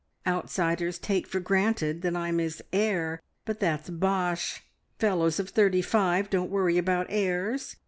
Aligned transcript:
Outsiders 0.25 0.97
take 0.97 1.27
for 1.27 1.39
granted 1.39 2.01
that 2.01 2.15
I'm 2.15 2.39
his 2.39 2.63
heir, 2.73 3.21
but 3.45 3.59
that's 3.59 3.91
bosh. 3.91 4.63
Fellows 4.97 5.39
of 5.39 5.49
thirty 5.51 5.83
five 5.83 6.27
don't 6.31 6.49
worry 6.49 6.79
about 6.79 7.05
heirs. 7.11 7.75